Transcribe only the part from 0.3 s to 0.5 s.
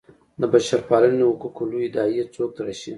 د